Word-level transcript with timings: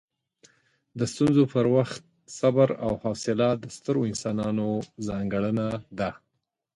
د 0.99 1.01
ستونزو 1.13 1.43
پر 1.53 1.65
وخت 1.75 2.01
صبر 2.39 2.69
او 2.85 2.91
حوصله 3.03 3.47
د 3.63 3.65
سترو 3.77 4.01
انسانانو 4.11 4.67
ځانګړنه 5.07 5.67
ده. 5.99 6.09